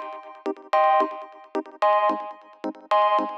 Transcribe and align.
Thank 0.00 0.10
you. 3.30 3.37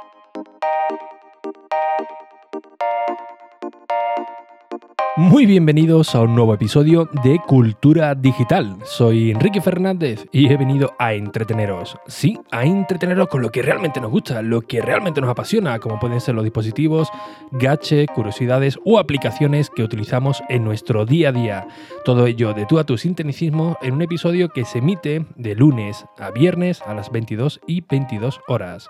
Muy 5.21 5.45
bienvenidos 5.45 6.15
a 6.15 6.23
un 6.23 6.35
nuevo 6.35 6.55
episodio 6.55 7.07
de 7.23 7.39
Cultura 7.47 8.15
Digital. 8.15 8.79
Soy 8.85 9.31
Enrique 9.33 9.61
Fernández 9.61 10.25
y 10.33 10.51
he 10.51 10.57
venido 10.57 10.95
a 10.99 11.13
entreteneros. 11.13 11.99
Sí, 12.07 12.41
a 12.51 12.65
entreteneros 12.65 13.29
con 13.29 13.43
lo 13.43 13.51
que 13.51 13.61
realmente 13.61 14.01
nos 14.01 14.11
gusta, 14.11 14.41
lo 14.41 14.63
que 14.63 14.81
realmente 14.81 15.21
nos 15.21 15.29
apasiona, 15.29 15.79
como 15.79 16.01
pueden 16.01 16.23
ser 16.23 16.35
los 16.35 16.45
dispositivos, 16.45 17.11
gache, 17.53 18.07
curiosidades 18.07 18.79
o 18.87 18.99
aplicaciones 18.99 19.69
que 19.69 19.83
utilizamos 19.83 20.43
en 20.49 20.65
nuestro 20.65 21.05
día 21.05 21.29
a 21.29 21.33
día. 21.33 21.69
Todo 22.07 22.27
ello 22.27 22.55
de 22.55 22.65
tú 22.65 22.79
a 22.79 22.85
tu 22.85 22.97
sinteticismo 22.97 23.77
en 23.83 23.93
un 23.93 24.01
episodio 24.01 24.49
que 24.49 24.65
se 24.65 24.79
emite 24.79 25.27
de 25.37 25.55
lunes 25.55 26.07
a 26.19 26.31
viernes 26.31 26.81
a 26.81 26.95
las 26.95 27.13
22 27.13 27.61
y 27.67 27.83
22 27.83 28.41
horas. 28.49 28.89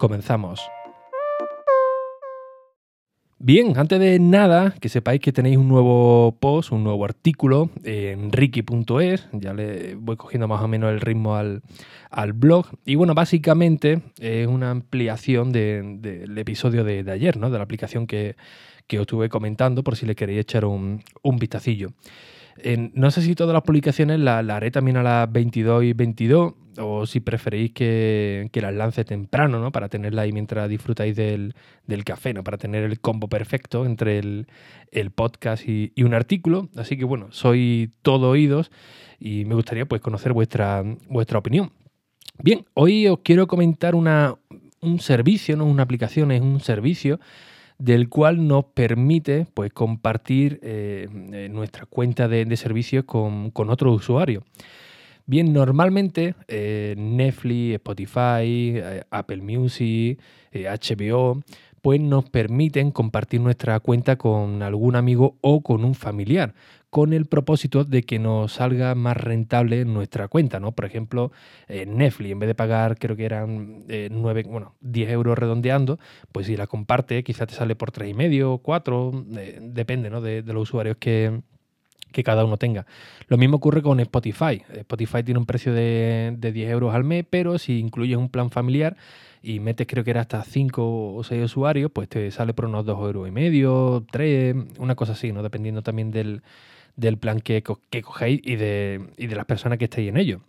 Comenzamos. 0.00 0.60
Bien, 3.42 3.72
antes 3.78 3.98
de 3.98 4.18
nada, 4.18 4.74
que 4.82 4.90
sepáis 4.90 5.18
que 5.18 5.32
tenéis 5.32 5.56
un 5.56 5.66
nuevo 5.66 6.36
post, 6.40 6.72
un 6.72 6.84
nuevo 6.84 7.06
artículo 7.06 7.70
en 7.84 8.30
ricky.es, 8.32 9.28
ya 9.32 9.54
le 9.54 9.94
voy 9.94 10.16
cogiendo 10.16 10.46
más 10.46 10.60
o 10.60 10.68
menos 10.68 10.92
el 10.92 11.00
ritmo 11.00 11.36
al, 11.36 11.62
blog. 12.34 12.66
Y 12.84 12.96
bueno, 12.96 13.14
básicamente 13.14 14.02
es 14.20 14.46
una 14.46 14.70
ampliación 14.70 15.52
del 15.52 16.36
episodio 16.36 16.84
de, 16.84 17.10
ayer, 17.10 17.38
¿no? 17.38 17.48
de 17.48 17.56
la 17.56 17.64
aplicación 17.64 18.06
que, 18.06 18.36
os 18.92 19.00
estuve 19.00 19.30
comentando, 19.30 19.82
por 19.82 19.96
si 19.96 20.04
le 20.04 20.14
queréis 20.14 20.40
echar 20.40 20.66
un, 20.66 21.02
un 21.22 21.38
vistacillo 21.38 21.92
no 22.94 23.10
sé 23.10 23.22
si 23.22 23.34
todas 23.34 23.52
las 23.52 23.62
publicaciones 23.62 24.18
las 24.20 24.44
la 24.44 24.56
haré 24.56 24.70
también 24.70 24.96
a 24.96 25.02
las 25.02 25.30
22 25.30 25.84
y 25.84 25.92
22 25.92 26.54
o 26.78 27.06
si 27.06 27.20
preferís 27.20 27.72
que, 27.72 28.50
las 28.54 28.74
lance 28.74 29.04
temprano, 29.04 29.60
¿no? 29.60 29.72
Para 29.72 29.88
tenerla 29.88 30.22
ahí 30.22 30.32
mientras 30.32 30.68
disfrutáis 30.68 31.16
del, 31.16 31.54
café, 32.04 32.32
¿no? 32.32 32.44
Para 32.44 32.58
tener 32.58 32.84
el 32.84 33.00
combo 33.00 33.28
perfecto 33.28 33.84
entre 33.86 34.18
el, 34.18 34.46
podcast 35.14 35.64
y, 35.66 35.92
un 36.02 36.14
artículo. 36.14 36.68
Así 36.76 36.96
que 36.96 37.04
bueno, 37.04 37.28
soy 37.30 37.90
todo 38.02 38.30
oídos 38.30 38.70
y 39.18 39.44
me 39.44 39.54
gustaría 39.54 39.86
pues 39.86 40.00
conocer 40.00 40.32
vuestra, 40.32 40.82
vuestra 41.08 41.38
opinión. 41.38 41.72
Bien, 42.42 42.64
hoy 42.74 43.06
os 43.08 43.20
quiero 43.20 43.46
comentar 43.46 43.94
una, 43.94 44.36
un 44.80 45.00
servicio, 45.00 45.56
no 45.56 45.66
una 45.66 45.82
aplicación, 45.82 46.32
es 46.32 46.40
un 46.40 46.60
servicio 46.60 47.20
del 47.78 48.08
cual 48.10 48.46
nos 48.46 48.66
permite 48.66 49.46
pues, 49.54 49.72
compartir 49.72 50.60
eh, 50.62 51.48
nuestra 51.50 51.86
cuenta 51.86 52.28
de, 52.28 52.44
de 52.44 52.56
servicios 52.56 53.04
con, 53.04 53.50
con 53.50 53.70
otros 53.70 53.96
usuarios. 53.96 54.44
Bien, 55.30 55.52
normalmente 55.52 56.34
eh, 56.48 56.96
Netflix, 56.98 57.74
Spotify, 57.74 58.82
Apple 59.12 59.42
Music, 59.42 60.18
HBO, 60.52 61.40
pues 61.82 62.00
nos 62.00 62.28
permiten 62.28 62.90
compartir 62.90 63.40
nuestra 63.40 63.78
cuenta 63.78 64.16
con 64.16 64.60
algún 64.64 64.96
amigo 64.96 65.36
o 65.40 65.62
con 65.62 65.84
un 65.84 65.94
familiar 65.94 66.52
con 66.90 67.12
el 67.12 67.26
propósito 67.26 67.84
de 67.84 68.02
que 68.02 68.18
nos 68.18 68.54
salga 68.54 68.96
más 68.96 69.16
rentable 69.16 69.84
nuestra 69.84 70.26
cuenta, 70.26 70.58
¿no? 70.58 70.72
Por 70.72 70.86
ejemplo, 70.86 71.30
Netflix, 71.68 72.32
en 72.32 72.38
vez 72.40 72.48
de 72.48 72.56
pagar, 72.56 72.98
creo 72.98 73.14
que 73.14 73.24
eran 73.24 73.84
eh, 73.88 74.08
9, 74.10 74.46
bueno, 74.48 74.74
10 74.80 75.10
euros 75.10 75.38
redondeando, 75.38 76.00
pues 76.32 76.46
si 76.46 76.56
la 76.56 76.66
comparte, 76.66 77.22
quizás 77.22 77.46
te 77.46 77.54
sale 77.54 77.76
por 77.76 77.92
3,5, 77.92 78.60
4, 78.60 79.24
eh, 79.36 79.58
depende, 79.62 80.10
¿no? 80.10 80.20
De, 80.20 80.42
los 80.42 80.62
usuarios 80.62 80.96
que, 80.96 81.42
cada 82.24 82.44
uno 82.44 82.56
tenga. 82.56 82.86
Lo 83.28 83.36
mismo 83.38 83.56
ocurre 83.56 83.82
con 83.82 84.00
Spotify. 84.00 84.62
Spotify 84.74 85.22
tiene 85.22 85.38
un 85.38 85.46
precio 85.46 85.72
de, 85.72 86.34
de 86.36 86.52
10 86.52 86.70
euros 86.70 86.94
al 86.94 87.04
mes, 87.04 87.24
pero 87.28 87.58
si 87.58 87.78
incluyes 87.78 88.16
un 88.16 88.28
plan 88.28 88.50
familiar, 88.50 88.96
y 89.42 89.60
metes 89.60 89.86
creo 89.86 90.04
que 90.04 90.10
era 90.10 90.20
hasta 90.20 90.42
5 90.42 91.14
o 91.14 91.24
6 91.24 91.44
usuarios, 91.44 91.90
pues 91.90 92.08
te 92.08 92.30
sale 92.30 92.52
por 92.52 92.66
unos 92.66 92.84
2 92.84 92.98
euros 93.00 93.28
y 93.28 93.30
medio, 93.30 94.04
3, 94.10 94.54
una 94.78 94.94
cosa 94.94 95.12
así, 95.12 95.32
¿no? 95.32 95.42
Dependiendo 95.42 95.82
también 95.82 96.10
del, 96.10 96.42
del 96.96 97.16
plan 97.16 97.40
que, 97.40 97.62
que 97.90 98.02
cogéis 98.02 98.40
y 98.44 98.56
de, 98.56 99.00
y 99.16 99.26
de 99.26 99.36
las 99.36 99.46
personas 99.46 99.78
que 99.78 99.84
estéis 99.84 100.10
en 100.10 100.18
ello. 100.18 100.40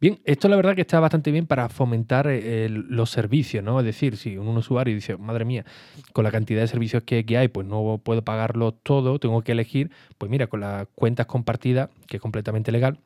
Bien, 0.00 0.18
esto 0.24 0.48
la 0.48 0.56
verdad 0.56 0.74
que 0.74 0.80
está 0.80 0.98
bastante 0.98 1.30
bien 1.30 1.46
para 1.46 1.68
fomentar 1.68 2.26
eh, 2.26 2.70
los 2.70 3.10
servicios, 3.10 3.62
¿no? 3.62 3.78
Es 3.80 3.84
decir, 3.84 4.16
si 4.16 4.38
un 4.38 4.56
usuario 4.56 4.94
dice, 4.94 5.18
madre 5.18 5.44
mía, 5.44 5.66
con 6.14 6.24
la 6.24 6.30
cantidad 6.30 6.62
de 6.62 6.68
servicios 6.68 7.02
que, 7.02 7.22
hay, 7.36 7.48
pues 7.48 7.66
no 7.66 8.00
puedo 8.02 8.22
pagarlo 8.24 8.72
todo, 8.72 9.18
tengo 9.18 9.42
que 9.42 9.52
elegir, 9.52 9.90
pues 10.16 10.30
mira, 10.30 10.46
con 10.46 10.60
las 10.60 10.86
cuentas 10.94 11.26
compartidas, 11.26 11.90
que 12.06 12.16
es 12.16 12.22
completamente 12.22 12.72
legal, 12.72 12.98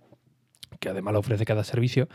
que 0.78 0.88
además 0.88 1.14
lo 1.14 1.18
ofrece 1.18 1.44
cada 1.44 1.64
servicio, 1.64 2.08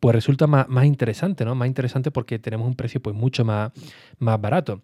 pues 0.00 0.14
resulta 0.14 0.46
más, 0.46 0.66
más, 0.66 0.86
interesante, 0.86 1.44
¿no? 1.44 1.54
Más 1.54 1.68
interesante 1.68 2.10
porque 2.10 2.38
tenemos 2.38 2.66
un 2.66 2.74
precio 2.74 3.02
pues 3.02 3.14
mucho 3.14 3.44
más, 3.44 3.70
más 4.18 4.40
barato. 4.40 4.80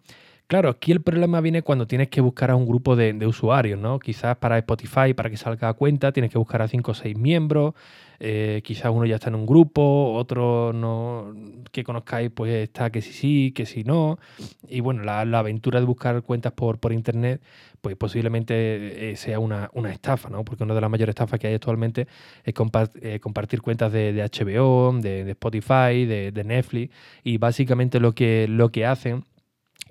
Claro, 0.48 0.70
aquí 0.70 0.92
el 0.92 1.03
problema 1.03 1.42
viene 1.42 1.60
cuando 1.60 1.86
tienes 1.86 2.09
que 2.09 2.22
buscar 2.22 2.50
a 2.50 2.56
un 2.56 2.66
grupo 2.66 2.97
de, 2.97 3.14
usuarios, 3.26 3.78
¿no? 3.78 3.98
Quizás 3.98 4.34
para 4.38 4.56
Spotify, 4.56 5.12
para 5.14 5.28
que 5.28 5.36
salga 5.36 5.69
a 5.69 5.75
cuenta, 5.75 6.10
tienes 6.10 6.32
que 6.32 6.38
buscar 6.38 6.62
a 6.62 6.69
5 6.69 6.91
o 6.91 6.94
6 6.94 7.19
miembros, 7.19 7.75
eh, 8.19 8.62
quizás 8.64 8.91
uno 8.91 9.04
ya 9.04 9.16
está 9.16 9.28
en 9.28 9.34
un 9.34 9.44
grupo, 9.44 10.14
otro 10.14 10.72
no 10.72 11.34
que 11.70 11.84
conozcáis, 11.84 12.31
pues 12.31 12.50
está 12.66 12.88
que 12.88 13.03
sí 13.03 13.12
sí, 13.12 13.53
que 13.54 13.66
sí 13.66 13.84
no. 13.84 14.19
Y 14.66 14.81
bueno, 14.81 15.03
la, 15.03 15.20
aventura 15.20 15.81
de 15.81 15.86
buscar 15.86 16.22
cuentas 16.22 16.53
por, 16.53 16.78
por 16.78 16.94
internet, 16.94 17.42
pues 17.82 17.97
posiblemente 17.97 19.10
eh, 19.10 19.16
sea 19.16 19.41
una, 19.41 19.69
estafa, 19.92 20.30
¿no? 20.30 20.47
Porque 20.47 20.65
una 20.65 20.75
de 20.75 20.80
las 20.80 20.91
mayores 20.91 21.12
estafas 21.12 21.38
que 21.38 21.48
hay 21.48 21.54
actualmente 21.54 22.06
es 22.42 22.54
eh, 23.03 23.20
compartir 23.20 23.60
cuentas 23.60 23.92
de, 23.92 24.15
HBO, 24.15 24.98
de, 24.98 25.30
Spotify, 25.32 26.06
de, 26.06 26.32
de, 26.32 26.44
Netflix, 26.44 26.94
y 27.22 27.36
básicamente 27.36 28.00
lo 28.00 28.15
que, 28.15 28.48
lo 28.48 28.70
que 28.70 28.86
hacen 28.86 29.25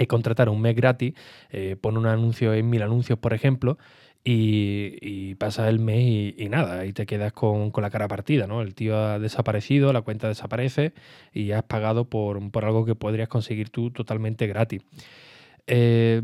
contratar 0.05 0.49
un 0.49 0.61
mes 0.61 0.75
gratis, 0.75 1.15
eh, 1.49 1.75
pone 1.81 1.97
un 1.97 2.05
anuncio 2.05 2.53
en 2.53 2.69
mil 2.69 2.83
anuncios, 2.83 3.17
por 3.17 3.33
ejemplo, 3.33 3.79
y, 4.29 5.35
pasa 5.35 5.69
el 5.69 5.79
mes 5.79 6.33
y, 6.37 6.49
nada, 6.49 6.85
y 6.85 6.93
te 6.93 7.05
quedas 7.05 7.31
con, 7.31 7.71
la 7.77 7.89
cara 7.89 8.07
partida, 8.07 8.47
¿no? 8.47 8.61
El 8.61 8.75
tío 8.75 8.97
ha 8.97 9.19
desaparecido, 9.19 9.93
la 9.93 10.01
cuenta 10.01 10.27
desaparece 10.27 10.93
y 11.33 11.51
has 11.51 11.63
pagado 11.63 12.05
por, 12.09 12.41
algo 12.63 12.85
que 12.85 12.95
podrías 12.95 13.29
conseguir 13.29 13.69
tú 13.69 13.91
totalmente 13.91 14.47
gratis. 14.47 14.81
Eh, 15.67 16.21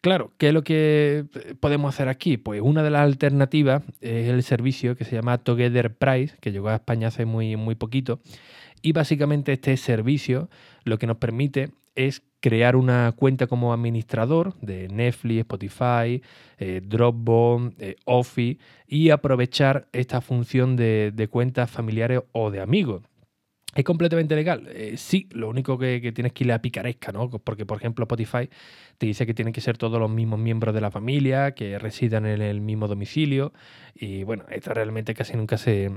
claro, 0.00 0.32
¿qué 0.36 0.48
es 0.48 0.54
lo 0.54 0.62
que 0.62 1.26
podemos 1.60 1.94
hacer 1.94 2.08
aquí? 2.08 2.38
Pues 2.38 2.60
una 2.60 2.82
de 2.82 2.90
las 2.90 3.02
alternativas 3.02 3.82
es 4.00 4.28
el 4.28 4.42
servicio 4.42 4.96
que 4.96 5.04
se 5.04 5.14
llama 5.14 5.38
Together 5.38 5.94
Price, 5.94 6.36
que 6.40 6.50
llegó 6.50 6.70
a 6.70 6.76
España 6.76 7.08
hace 7.08 7.24
muy, 7.24 7.56
muy 7.56 7.76
poquito. 7.76 8.20
Y 8.82 8.92
básicamente 8.92 9.52
este 9.52 9.76
servicio 9.76 10.50
lo 10.84 10.98
que 10.98 11.06
nos 11.06 11.18
permite 11.18 11.70
es 11.94 12.22
crear 12.40 12.76
una 12.76 13.12
cuenta 13.16 13.46
como 13.46 13.72
administrador 13.72 14.54
de 14.60 14.88
Netflix, 14.88 15.40
Spotify, 15.40 16.22
eh, 16.58 16.82
Dropbox, 16.84 17.74
eh, 17.78 17.96
Office 18.04 18.58
y 18.86 19.10
aprovechar 19.10 19.88
esta 19.92 20.20
función 20.20 20.76
de, 20.76 21.10
de 21.14 21.28
cuentas 21.28 21.70
familiares 21.70 22.20
o 22.32 22.50
de 22.50 22.60
amigos. 22.60 23.02
¿Es 23.74 23.84
completamente 23.84 24.36
legal? 24.36 24.68
Eh, 24.72 24.94
sí, 24.96 25.28
lo 25.32 25.48
único 25.48 25.76
que, 25.78 26.12
tienes 26.12 26.32
que 26.32 26.44
ir 26.44 26.52
a 26.52 26.62
picaresca, 26.62 27.10
¿no? 27.10 27.28
Porque, 27.28 27.66
por 27.66 27.78
ejemplo, 27.78 28.04
Spotify 28.04 28.48
te 28.98 29.06
dice 29.06 29.26
que 29.26 29.34
tienen 29.34 29.52
que 29.52 29.60
ser 29.60 29.76
todos 29.76 29.98
los 29.98 30.10
mismos 30.10 30.38
miembros 30.38 30.74
de 30.74 30.80
la 30.80 30.90
familia, 30.90 31.52
que 31.52 31.78
residan 31.78 32.26
en 32.26 32.40
el 32.40 32.60
mismo 32.60 32.86
domicilio. 32.86 33.52
Y 33.94 34.22
bueno, 34.22 34.44
esto 34.50 34.72
realmente 34.74 35.14
casi 35.14 35.36
nunca 35.36 35.58
se, 35.58 35.90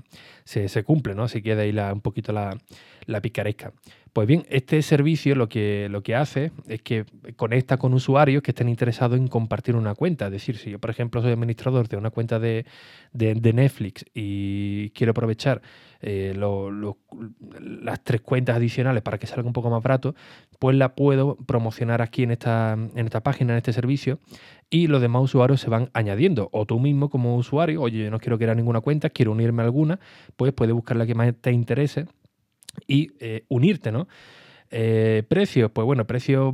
se, 0.44 0.84
cumple, 0.84 1.14
¿no? 1.14 1.24
Así 1.24 1.42
queda 1.42 1.62
ahí 1.62 1.72
la, 1.72 1.94
un 1.94 2.02
poquito 2.02 2.32
la, 2.32 2.58
la, 3.06 3.22
picaresca. 3.22 3.74
Pues 4.14 4.28
bien, 4.28 4.46
este 4.50 4.82
servicio 4.82 5.36
lo 5.36 5.48
que, 5.48 5.88
lo 5.90 6.02
que 6.02 6.16
hace 6.16 6.52
es 6.68 6.82
que 6.82 7.06
conecta 7.36 7.78
con 7.78 7.94
usuarios 7.94 8.42
que 8.42 8.52
estén 8.52 8.70
interesados 8.70 9.20
en 9.20 9.28
compartir 9.28 9.76
una 9.76 9.94
cuenta. 9.94 10.26
Es 10.26 10.32
decir, 10.32 10.58
si 10.58 10.72
yo, 10.72 10.80
por 10.80 10.90
ejemplo, 10.90 11.22
soy 11.22 11.32
administrador 11.32 11.88
de 11.88 11.98
una 11.98 12.10
cuenta 12.10 12.40
de, 12.40 12.66
de 13.14 13.54
Netflix 13.54 14.06
y 14.16 14.90
quiero 14.92 15.12
aprovechar 15.12 15.62
eh, 16.02 16.34
las 17.60 18.04
tres 18.04 18.22
cuentas 18.22 18.56
adicionales 18.56 19.02
para 19.04 19.18
que 19.18 19.28
salga 19.28 19.48
un 19.48 19.54
poco 19.54 19.70
más 19.70 19.82
barato, 19.82 20.16
pues 20.60 20.76
la 20.76 20.96
puedo 20.96 21.36
promocionar 21.36 22.02
aquí 22.02 22.24
en 22.24 22.32
esta, 22.32 22.74
en 22.74 23.06
esta 23.06 23.22
página, 23.22 23.54
en 23.54 23.58
este 23.58 23.74
servicio, 23.74 24.20
y 24.70 24.88
los 24.88 25.02
demás 25.02 25.24
usuarios 25.24 25.62
se 25.62 25.70
van 25.70 25.90
añadiendo. 25.94 26.50
O 26.52 26.66
tú 26.66 26.80
mismo 26.80 27.10
como 27.10 27.36
usuario, 27.36 27.82
oye, 27.82 28.04
yo 28.04 28.12
no 28.12 28.20
quiero 28.20 28.38
crear 28.38 28.56
ninguna 28.56 28.82
cuenta, 28.82 29.10
quiero 29.10 29.32
unirme 29.32 29.64
a 29.64 29.66
alguna, 29.66 30.00
pues 30.36 30.54
puedes 30.54 30.74
buscar 30.74 30.98
la 30.98 31.06
que 31.06 31.16
más 31.16 31.34
te 31.40 31.52
interese 31.52 32.06
y 32.88 33.12
eh, 33.20 33.46
unirte, 33.50 33.92
¿no? 33.92 34.08
Eh, 34.70 35.24
precios, 35.28 35.72
pues 35.72 35.86
bueno, 35.86 36.06
precios 36.06 36.54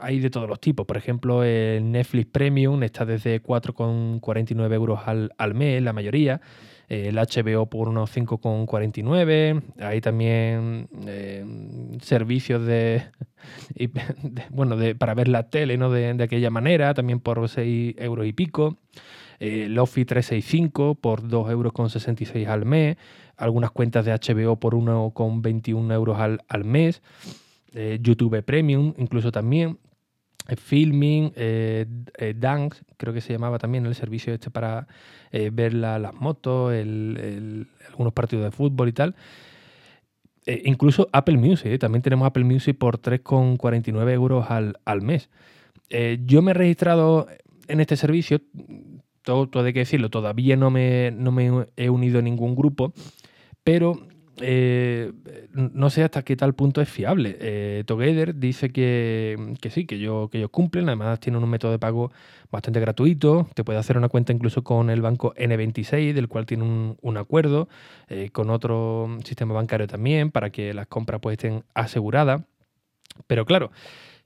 hay 0.00 0.20
de 0.20 0.30
todos 0.30 0.48
los 0.48 0.60
tipos. 0.60 0.86
Por 0.86 0.96
ejemplo, 0.96 1.44
el 1.44 1.90
Netflix 1.90 2.26
Premium 2.26 2.82
está 2.82 3.04
desde 3.04 3.42
4,49 3.42 4.72
euros 4.74 5.00
al, 5.06 5.32
al 5.38 5.54
mes, 5.54 5.82
la 5.82 5.92
mayoría 5.92 6.40
el 6.88 7.16
HBO 7.16 7.66
por 7.66 7.88
unos 7.88 8.14
5,49. 8.14 9.62
Hay 9.80 10.00
también 10.00 10.88
eh, 11.06 11.44
servicios 12.00 12.64
de, 12.66 13.02
bueno, 14.50 14.76
de, 14.76 14.94
para 14.94 15.14
ver 15.14 15.28
la 15.28 15.48
tele 15.50 15.76
¿no? 15.76 15.90
de, 15.90 16.22
aquella 16.22 16.50
manera, 16.50 16.94
también 16.94 17.20
por 17.20 17.48
6 17.48 17.96
euros 17.98 18.26
y 18.26 18.32
pico. 18.32 18.78
el 19.38 19.78
Office 19.78 20.06
365 20.06 20.96
por 20.96 21.22
2,66 21.22 22.36
euros 22.36 22.48
al 22.48 22.64
mes. 22.64 22.96
algunas 23.36 23.70
cuentas 23.70 24.04
de 24.04 24.12
HBO 24.12 24.56
por 24.56 24.74
1,21 24.74 25.92
euros 25.92 26.18
al, 26.18 26.64
mes, 26.64 27.02
eh, 27.72 27.98
YouTube 28.00 28.42
Premium 28.42 28.94
incluso 28.98 29.32
también, 29.32 29.70
eh, 29.70 29.83
Filming, 30.56 31.32
eh, 31.36 31.86
Dunk, 32.36 32.74
creo 32.96 33.14
que 33.14 33.20
se 33.20 33.32
llamaba 33.32 33.58
también 33.58 33.86
el 33.86 33.94
servicio 33.94 34.34
este 34.34 34.50
para 34.50 34.86
ver 35.32 35.74
las 35.74 36.14
motos, 36.14 36.72
algunos 36.72 38.12
partidos 38.12 38.44
de 38.44 38.50
fútbol 38.50 38.88
y 38.88 38.92
tal. 38.92 39.16
incluso 40.46 41.08
Apple 41.12 41.38
Music, 41.38 41.80
también 41.80 42.02
tenemos 42.02 42.26
Apple 42.26 42.44
Music 42.44 42.76
por 42.78 43.00
3,49 43.00 44.12
euros 44.12 44.50
al, 44.50 44.78
al 44.84 45.02
mes. 45.02 45.30
yo 46.26 46.42
me 46.42 46.52
he 46.52 46.54
registrado 46.54 47.26
en 47.66 47.80
este 47.80 47.96
servicio, 47.96 48.40
todo, 49.22 49.48
todo 49.48 49.64
hay 49.64 49.72
que 49.72 49.80
decirlo, 49.80 50.10
todavía 50.10 50.56
no 50.56 50.70
me, 50.70 51.10
no 51.10 51.32
me 51.32 51.66
he 51.76 51.90
unido 51.90 52.18
a 52.18 52.22
ningún 52.22 52.54
grupo, 52.54 52.92
pero 53.64 54.06
eh, 54.40 55.12
no 55.52 55.90
sé 55.90 56.02
hasta 56.02 56.22
qué 56.22 56.36
tal 56.36 56.54
punto 56.54 56.80
es 56.80 56.88
fiable. 56.88 57.36
Eh, 57.40 57.84
Together 57.86 58.34
dice 58.34 58.70
que, 58.70 59.56
sí, 59.70 59.86
que, 59.86 59.98
yo, 59.98 60.28
que 60.30 60.38
ellos 60.38 60.50
cumplen, 60.50 60.88
además 60.88 61.20
tienen 61.20 61.42
un 61.42 61.48
método 61.48 61.72
de 61.72 61.78
pago 61.78 62.10
bastante 62.50 62.80
gratuito, 62.80 63.48
te 63.54 63.64
puede 63.64 63.78
hacer 63.78 63.96
una 63.96 64.08
cuenta 64.08 64.32
incluso 64.32 64.64
con 64.64 64.90
el 64.90 65.02
banco 65.02 65.34
N26, 65.34 66.12
del 66.12 66.28
cual 66.28 66.46
tiene 66.46 66.64
un, 67.00 67.16
acuerdo, 67.16 67.68
eh, 68.08 68.30
con 68.30 68.50
otro 68.50 69.18
sistema 69.24 69.54
bancario 69.54 69.86
también, 69.86 70.30
para 70.30 70.50
que 70.50 70.74
las 70.74 70.86
compras 70.86 71.20
pues, 71.20 71.34
estén 71.34 71.64
aseguradas. 71.74 72.42
Pero 73.26 73.46
claro, 73.46 73.70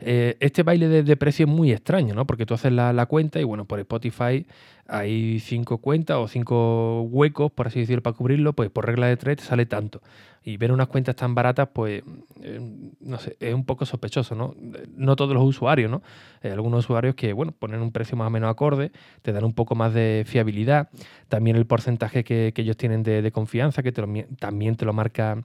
eh, 0.00 0.36
este 0.38 0.62
baile 0.62 0.88
de, 0.88 1.16
precio 1.16 1.44
es 1.44 1.50
muy 1.50 1.72
extraño, 1.72 2.14
¿no? 2.14 2.24
Porque 2.24 2.46
tú 2.46 2.54
haces 2.54 2.72
la, 2.72 3.06
cuenta 3.06 3.40
y 3.40 3.44
bueno, 3.44 3.64
por 3.64 3.80
Spotify 3.80 4.46
hay 4.86 5.40
cinco 5.40 5.78
cuentas 5.78 6.18
o 6.18 6.28
cinco 6.28 7.02
huecos, 7.02 7.50
por 7.50 7.66
así 7.66 7.80
decirlo, 7.80 8.02
para 8.02 8.16
cubrirlo, 8.16 8.52
pues 8.52 8.70
por 8.70 8.86
regla 8.86 9.08
de 9.08 9.16
tres 9.16 9.40
sale 9.40 9.66
tanto. 9.66 10.00
Y 10.44 10.56
ver 10.56 10.70
unas 10.70 10.86
cuentas 10.86 11.16
tan 11.16 11.34
baratas, 11.34 11.68
pues, 11.72 12.02
eh, 12.42 12.60
no 13.00 13.18
sé, 13.18 13.36
es 13.40 13.52
un 13.52 13.64
poco 13.64 13.84
sospechoso, 13.84 14.36
¿no? 14.36 14.54
No 14.96 15.16
todos 15.16 15.34
los 15.34 15.42
usuarios, 15.42 15.90
¿no? 15.90 16.02
Hay 16.42 16.52
algunos 16.52 16.84
usuarios 16.84 17.16
que, 17.16 17.32
bueno, 17.32 17.52
ponen 17.52 17.82
un 17.82 17.90
precio 17.90 18.16
más 18.16 18.28
o 18.28 18.30
menos 18.30 18.50
acorde, 18.50 18.92
te 19.22 19.32
dan 19.32 19.44
un 19.44 19.52
poco 19.52 19.74
más 19.74 19.92
de 19.92 20.22
fiabilidad. 20.26 20.90
También 21.28 21.56
el 21.56 21.66
porcentaje 21.66 22.22
que, 22.22 22.54
ellos 22.56 22.76
tienen 22.76 23.02
de, 23.02 23.30
confianza, 23.32 23.82
que 23.82 23.92
también 23.92 24.76
te 24.76 24.84
lo 24.84 24.92
marca 24.92 25.44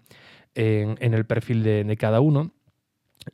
en, 0.53 1.13
el 1.13 1.25
perfil 1.25 1.63
de 1.63 1.97
cada 1.97 2.21
uno. 2.21 2.51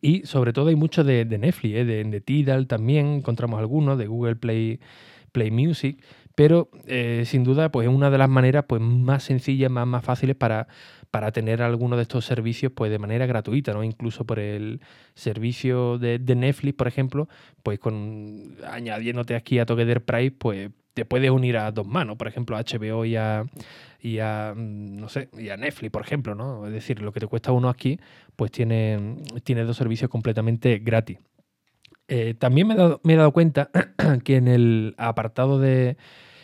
Y 0.01 0.25
sobre 0.25 0.53
todo 0.53 0.69
hay 0.69 0.75
mucho 0.75 1.03
de, 1.03 1.25
Netflix, 1.25 1.75
¿eh? 1.75 1.85
de, 1.85 2.21
Tidal 2.21 2.67
también, 2.67 3.07
encontramos 3.07 3.59
algunos, 3.59 3.97
de 3.97 4.07
Google 4.07 4.35
Play, 4.35 4.79
Play 5.31 5.51
Music, 5.51 6.03
pero 6.35 6.69
eh, 6.87 7.23
sin 7.25 7.43
duda 7.43 7.69
pues 7.71 7.87
es 7.87 7.93
una 7.93 8.09
de 8.09 8.17
las 8.17 8.29
maneras 8.29 8.65
pues, 8.67 8.81
más 8.81 9.23
sencillas, 9.23 9.69
más, 9.69 9.85
más 9.85 10.03
fáciles 10.03 10.35
para, 10.35 10.67
para 11.11 11.31
tener 11.31 11.61
alguno 11.61 11.95
de 11.95 12.03
estos 12.03 12.25
servicios 12.25 12.71
pues, 12.73 12.91
de 12.91 12.99
manera 12.99 13.25
gratuita, 13.25 13.73
¿no? 13.73 13.83
Incluso 13.83 14.25
por 14.25 14.39
el 14.39 14.79
servicio 15.15 15.97
de, 15.97 16.19
Netflix, 16.19 16.77
por 16.77 16.87
ejemplo, 16.87 17.27
pues 17.63 17.79
con 17.79 18.55
añadiéndote 18.65 19.35
aquí 19.35 19.59
a 19.59 19.65
Together 19.65 20.03
Price, 20.03 20.31
pues 20.31 20.69
te 20.93 21.05
puedes 21.05 21.31
unir 21.31 21.57
a 21.57 21.71
dos 21.71 21.87
manos, 21.87 22.17
por 22.17 22.27
ejemplo, 22.27 22.57
a 22.57 22.61
HBO 22.61 23.05
y 23.05 23.15
a, 23.15 23.45
y 24.01 24.19
a, 24.19 24.53
mm, 24.55 24.97
no 24.97 25.09
sé, 25.09 25.29
y 25.37 25.49
a 25.49 25.57
Netflix, 25.57 25.91
por 25.91 26.01
ejemplo, 26.01 26.35
¿no? 26.35 26.65
Es 26.67 26.73
decir, 26.73 27.01
lo 27.01 27.11
que 27.11 27.19
te 27.19 27.27
cuesta 27.27 27.51
uno 27.51 27.69
aquí, 27.69 27.99
pues 28.35 28.51
tiene, 28.51 29.17
tiene 29.43 29.63
dos 29.63 29.77
servicios 29.77 30.09
completamente 30.09 30.79
gratis. 30.79 31.19
Eh, 32.07 32.33
también 32.33 32.67
me 32.67 32.73
he, 32.73 33.15
dado, 33.15 33.31
cuenta 33.31 33.69
que 34.23 34.35
en 34.35 34.47
el 34.47 34.95
apartado 34.97 35.59
de, 35.59 35.95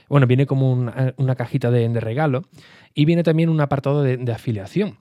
bueno, 0.07 0.27
viene 0.27 0.45
como 0.45 0.71
una, 0.71 1.35
cajita 1.35 1.71
de, 1.71 1.87
regalo 1.99 2.43
y 2.93 3.05
viene 3.05 3.23
también 3.23 3.49
un 3.49 3.59
apartado 3.59 4.03
de, 4.03 4.31
afiliación. 4.31 4.99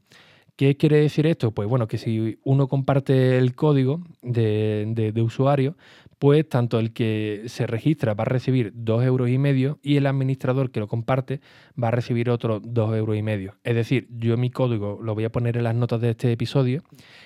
¿Qué 0.56 0.76
quiere 0.76 0.98
decir 0.98 1.26
esto? 1.26 1.50
Pues 1.50 1.68
bueno, 1.68 1.88
que 1.88 1.98
si 1.98 2.38
uno 2.44 2.68
comparte 2.68 3.38
el 3.38 3.54
código 3.56 4.02
de, 4.22 5.12
de 5.12 5.22
usuario, 5.22 5.76
pues 6.18 6.48
tanto 6.48 6.78
el 6.78 6.92
que 6.92 7.42
se 7.48 7.66
registra 7.66 8.14
va 8.14 8.22
a 8.22 8.24
recibir 8.24 8.72
dos 8.74 9.04
euros 9.04 9.28
y 9.28 9.36
medio 9.36 9.78
y 9.82 9.96
el 9.96 10.06
administrador 10.06 10.70
que 10.70 10.80
lo 10.80 10.88
comparte 10.88 11.40
va 11.80 11.88
a 11.88 11.90
recibir 11.90 12.30
otros 12.30 12.62
dos 12.64 12.96
euros 12.96 13.16
y 13.16 13.22
medio. 13.22 13.56
Es 13.64 13.74
decir, 13.74 14.08
yo 14.10 14.36
mi 14.36 14.50
código 14.50 15.00
lo 15.02 15.14
voy 15.14 15.24
a 15.24 15.32
poner 15.32 15.56
en 15.56 15.64
las 15.64 15.74
notas 15.74 16.00
de 16.00 16.10
este 16.10 16.32
episodio 16.32 16.82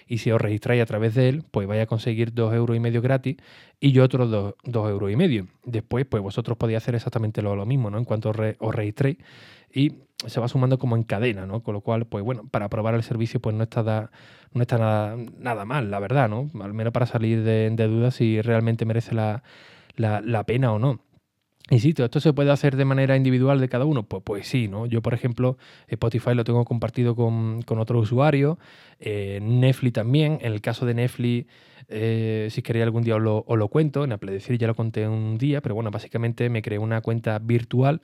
y 0.06 0.19
si 0.19 0.32
os 0.32 0.40
registráis 0.40 0.82
a 0.82 0.86
través 0.86 1.14
de 1.14 1.28
él, 1.28 1.44
pues 1.50 1.69
vais 1.69 1.82
a 1.82 1.86
conseguir 1.86 2.32
dos 2.32 2.52
euros 2.54 2.76
y 2.76 2.80
medio 2.80 3.02
gratis 3.02 3.36
y 3.78 3.92
yo 3.92 4.02
otros 4.04 4.30
dos, 4.30 4.90
euros 4.90 5.12
y 5.12 5.16
medio. 5.16 5.46
Después, 5.64 6.04
pues 6.06 6.22
vosotros 6.22 6.56
podéis 6.56 6.78
hacer 6.78 6.94
exactamente 6.94 7.42
lo, 7.42 7.64
mismo, 7.66 7.90
¿no? 7.90 7.98
En 7.98 8.04
cuanto 8.04 8.30
os 8.30 8.75
registréis 8.75 9.19
y 9.72 9.92
se 10.26 10.40
va 10.40 10.48
sumando 10.48 10.78
como 10.78 10.96
en 10.96 11.04
cadena, 11.04 11.46
¿no? 11.46 11.62
Con 11.62 11.74
lo 11.74 11.80
cual, 11.80 12.06
pues 12.06 12.24
bueno, 12.24 12.48
para 12.50 12.68
probar 12.68 12.94
el 12.94 13.02
servicio 13.02 13.40
pues 13.40 13.54
no 13.54 13.62
está, 13.62 14.10
no 14.52 14.62
está 14.62 14.78
nada, 14.78 15.16
nada 15.38 15.64
mal, 15.64 15.90
la 15.90 16.00
verdad, 16.00 16.28
¿no? 16.28 16.50
Al 16.60 16.74
menos 16.74 16.92
para 16.92 17.06
salir 17.06 17.44
de, 17.44 17.70
dudas 17.70 18.16
si 18.16 18.42
realmente 18.42 18.84
merece 18.84 19.14
la, 19.14 19.42
pena 20.46 20.72
o 20.72 20.78
no. 20.78 21.00
Insisto, 21.70 22.04
¿esto 22.04 22.18
se 22.18 22.32
puede 22.32 22.50
hacer 22.50 22.76
de 22.76 22.86
manera 22.86 23.14
individual 23.16 23.60
de 23.60 23.68
cada 23.68 23.84
uno? 23.84 24.04
Pues, 24.04 24.22
pues 24.24 24.48
sí, 24.48 24.68
¿no? 24.68 24.86
Yo, 24.86 25.02
por 25.02 25.12
ejemplo, 25.12 25.58
Spotify 25.86 26.34
lo 26.34 26.42
tengo 26.42 26.64
compartido 26.64 27.14
con, 27.14 27.60
con 27.62 27.78
otro 27.78 27.98
usuario, 27.98 28.58
eh, 29.00 29.38
Netflix 29.42 29.92
también. 29.92 30.38
En 30.40 30.52
el 30.52 30.62
caso 30.62 30.86
de 30.86 30.94
Netflix, 30.94 31.46
eh, 31.88 32.48
si 32.50 32.62
queréis 32.62 32.84
algún 32.84 33.02
día 33.02 33.16
os 33.16 33.22
lo, 33.22 33.44
os 33.46 33.58
lo 33.58 33.68
cuento, 33.68 34.02
en 34.02 34.12
Apple 34.12 34.32
Decir 34.32 34.56
ya 34.58 34.66
lo 34.66 34.74
conté 34.74 35.06
un 35.06 35.36
día, 35.36 35.60
pero 35.60 35.74
bueno, 35.74 35.90
básicamente 35.90 36.48
me 36.48 36.62
creé 36.62 36.78
una 36.78 37.02
cuenta 37.02 37.38
virtual 37.38 38.00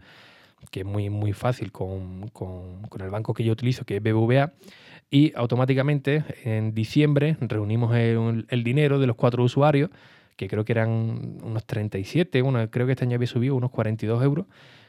que 0.71 0.81
es 0.81 0.87
muy, 0.87 1.11
muy 1.11 1.33
fácil 1.33 1.73
con, 1.73 2.31
el 2.99 3.11
banco 3.11 3.35
que 3.35 3.45
yo 3.45 3.53
utilizo, 3.53 3.85
que 3.85 3.97
es 3.97 4.03
BBVA, 4.03 4.53
y 5.11 5.33
automáticamente 5.37 6.25
en 6.45 6.75
diciembre 6.75 7.37
reunimos 7.41 7.95
el, 7.97 8.65
dinero 8.65 8.99
de 8.99 9.07
los 9.07 9.17
cuatro 9.17 9.45
usuarios, 9.45 9.91
que 10.37 10.49
creo 10.49 10.65
que 10.65 10.73
eran 10.73 11.39
unos 11.43 11.65
37, 11.65 12.43
bueno, 12.43 12.69
creo 12.71 12.87
que 12.87 12.93
este 12.93 13.05
año 13.05 13.17
había 13.17 13.29
subido 13.29 13.55
unos 13.55 13.71
42 13.71 14.23
euros, 14.23 14.47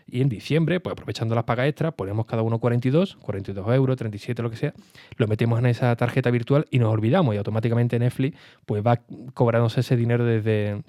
y 0.08 0.22
en 0.22 0.30
diciembre, 0.30 0.80
pues 0.80 0.92
aprovechando 0.92 1.34
las 1.34 1.46
pagas 1.46 1.68
extras, 1.68 1.94
ponemos 1.94 2.28
cada 2.28 2.44
uno 2.44 2.60
42, 2.60 3.18
42 3.22 3.76
euros, 3.76 3.98
37, 3.98 4.42
lo 4.44 4.50
que 4.52 4.56
sea, 4.56 4.74
lo 5.18 5.28
metemos 5.28 5.58
en 5.58 5.66
esa 5.66 5.96
tarjeta 5.96 6.30
virtual 6.30 6.68
y 6.70 6.78
nos 6.78 6.94
olvidamos 6.94 7.34
y 7.34 7.40
automáticamente 7.40 7.98
Netflix 7.98 8.38
pues 8.66 8.86
va 8.86 9.00
cobrándose 9.34 9.80
ese 9.80 9.96
dinero 9.96 10.24
desde, 10.24 10.84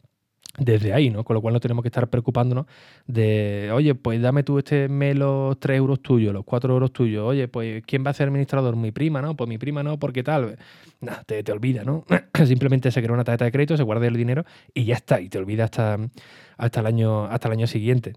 desde 0.59 0.93
ahí, 0.93 1.11
¿no? 1.11 1.25
Con 1.25 1.35
lo 1.35 1.43
cual 1.43 1.55
no 1.55 1.61
tenemos 1.61 1.83
que 1.83 1.89
estar 1.89 2.09
preocupándonos 2.09 2.67
de, 3.07 3.71
oye, 3.73 3.95
pues 3.95 4.21
dame 4.21 4.43
tú 4.43 4.59
este 4.59 4.89
mes 4.89 5.17
los 5.17 5.59
3 5.61 5.77
euros 5.77 6.01
tuyos, 6.01 6.33
los 6.33 6.45
4 6.45 6.73
euros 6.73 6.93
tuyos, 6.93 7.25
oye, 7.25 7.49
pues 7.49 7.83
¿quién 7.87 8.05
va 8.05 8.11
a 8.11 8.15
ser 8.15 8.29
administrador? 8.29 8.77
Mi 8.77 8.93
prima, 8.93 9.21
¿no? 9.21 9.37
Pues 9.37 9.49
mi 9.49 9.59
prima 9.59 9.83
no, 9.83 9.99
porque 9.99 10.23
tal. 10.23 10.57
Nada, 11.01 11.23
te, 11.25 11.43
te 11.43 11.53
olvida, 11.53 11.85
¿no? 11.85 12.05
Simplemente 12.47 12.91
se 12.91 13.03
crea 13.03 13.13
una 13.13 13.25
tarjeta 13.25 13.45
de 13.45 13.53
crédito, 13.53 13.77
se 13.77 13.83
guarda 13.83 14.07
el 14.07 14.17
dinero 14.17 14.45
y 14.73 14.85
ya 14.85 14.95
está, 14.95 15.21
y 15.21 15.29
te 15.29 15.39
olvida 15.39 15.65
hasta, 15.65 15.99
hasta, 16.57 16.81
el, 16.81 16.87
año, 16.87 17.25
hasta 17.27 17.49
el 17.49 17.53
año 17.53 17.67
siguiente. 17.67 18.15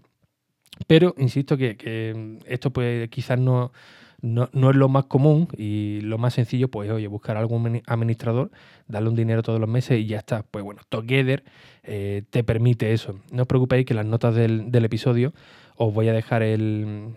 Pero 0.86 1.14
insisto 1.18 1.56
que, 1.58 1.76
que 1.76 2.38
esto 2.46 2.70
pues 2.72 3.08
quizás 3.10 3.38
no 3.38 3.72
no, 4.22 4.48
es 4.52 4.76
lo 4.76 4.88
más 4.88 5.06
común 5.06 5.48
y 5.56 6.00
lo 6.02 6.18
más 6.18 6.34
sencillo, 6.34 6.68
pues, 6.68 6.90
oye, 6.90 7.06
buscar 7.06 7.36
algún 7.36 7.82
administrador, 7.86 8.50
darle 8.86 9.08
un 9.08 9.16
dinero 9.16 9.42
todos 9.42 9.60
los 9.60 9.68
meses 9.68 9.98
y 9.98 10.06
ya 10.06 10.18
está. 10.18 10.42
Pues 10.42 10.64
bueno, 10.64 10.82
Together 10.88 11.42
eh, 11.82 12.22
te 12.30 12.44
permite 12.44 12.92
eso. 12.92 13.20
No 13.32 13.42
os 13.42 13.48
preocupéis 13.48 13.86
que 13.86 13.94
las 13.94 14.06
notas 14.06 14.34
del, 14.34 14.84
episodio 14.84 15.32
os 15.76 15.94
voy 15.94 16.08
a 16.08 16.12
dejar 16.12 16.42
el, 16.42 17.14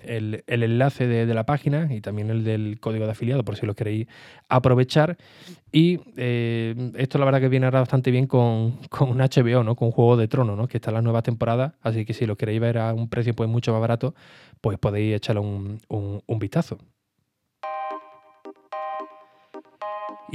enlace 0.47 1.07
de, 1.07 1.33
la 1.33 1.45
página 1.45 1.93
y 1.93 1.99
también 1.99 2.29
el 2.29 2.45
del 2.45 2.79
código 2.79 3.05
de 3.05 3.11
afiliado 3.11 3.43
por 3.43 3.57
si 3.57 3.65
lo 3.65 3.75
queréis 3.75 4.07
aprovechar. 4.47 5.17
Y 5.73 5.99
eh, 6.15 6.91
esto 6.95 7.17
la 7.17 7.25
verdad 7.25 7.41
que 7.41 7.49
viene 7.49 7.65
ahora 7.65 7.81
bastante 7.81 8.11
bien 8.11 8.27
con, 8.27 8.79
un 9.01 9.17
HBO, 9.17 9.63
¿no? 9.63 9.75
Con 9.75 9.91
Juego 9.91 10.15
de 10.15 10.29
Tronos, 10.29 10.57
¿no? 10.57 10.67
Que 10.67 10.77
está 10.77 10.91
en 10.91 10.95
la 10.95 11.01
nueva 11.01 11.21
temporada. 11.21 11.75
Así 11.81 12.05
que 12.05 12.13
si 12.13 12.25
lo 12.25 12.37
queréis 12.37 12.61
ver 12.61 12.77
a 12.77 12.93
un 12.93 13.09
precio 13.09 13.33
pues 13.33 13.49
mucho 13.49 13.73
más 13.73 13.81
barato, 13.81 14.15
pues 14.61 14.79
podéis 14.79 15.15
echarle 15.15 15.41
un, 15.41 15.79
un 15.89 16.39
vistazo. 16.39 16.77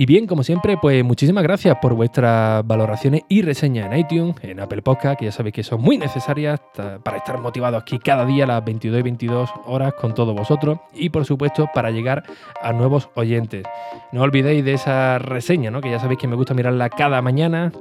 Y 0.01 0.07
bien, 0.07 0.29
como 0.29 0.45
siempre, 0.45 0.77
pues 0.77 1.03
muchísimas 1.03 1.43
gracias 1.43 1.77
por 1.83 1.93
vuestras 1.93 2.65
valoraciones 2.65 3.23
y 3.29 3.43
reseñas 3.43 3.91
en 3.91 3.99
iTunes, 3.99 4.37
en 4.43 4.61
Apple 4.61 4.81
Podcast, 4.81 5.19
que 5.19 5.25
ya 5.25 5.33
sabéis 5.33 5.57
que 5.57 5.65
son 5.65 5.81
muy 5.81 5.99
necesarias 5.99 6.61
para 7.03 7.17
estar 7.17 7.41
motivados 7.41 7.83
aquí 7.83 7.99
cada 7.99 8.25
día 8.25 8.45
a 8.45 8.47
las 8.47 8.65
22 8.65 9.01
y 9.01 9.03
22 9.03 9.51
horas 9.67 9.95
con 9.95 10.15
todos 10.15 10.37
vosotros 10.37 10.79
y 10.95 11.11
por 11.11 11.25
supuesto 11.25 11.69
para 11.75 11.91
llegar 11.91 12.23
a 12.63 12.73
nuevos 12.73 13.11
oyentes. 13.17 13.65
No 14.13 14.23
olvidéis 14.23 14.65
de 14.65 14.75
esa 14.75 15.19
reseña, 15.19 15.73
¿no? 15.73 15.81
que 15.81 15.91
ya 15.91 15.99
sabéis 15.99 16.21
que 16.21 16.29
me 16.29 16.37
gusta 16.37 16.55
mirarla 16.55 16.91
cada 16.91 17.21
mañana, 17.21 17.73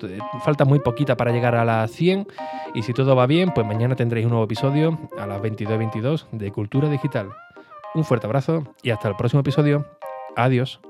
falta 0.43 0.65
muy 0.65 0.79
poquita 0.79 1.15
para 1.17 1.31
llegar 1.31 1.53
a 1.53 1.65
las 1.65 1.91
100 1.91 2.25
y 2.73 2.81
si 2.81 2.93
todo 2.93 3.15
va 3.15 3.27
bien, 3.27 3.51
pues 3.53 3.67
mañana 3.67 3.95
tendréis 3.95 4.25
un 4.25 4.31
nuevo 4.31 4.45
episodio 4.45 4.97
a 5.19 5.27
las 5.27 5.39
22 5.39 5.75
y 5.75 5.77
22 5.77 6.27
de 6.31 6.51
Cultura 6.51 6.89
Digital. 6.89 7.29
Un 7.93 8.03
fuerte 8.03 8.25
abrazo 8.25 8.63
y 8.81 8.89
hasta 8.89 9.07
el 9.07 9.15
próximo 9.15 9.41
episodio. 9.41 9.85
Adiós. 10.35 10.81